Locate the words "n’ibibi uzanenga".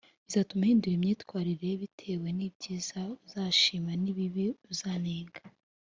4.03-5.41